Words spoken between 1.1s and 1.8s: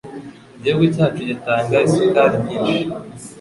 gitanga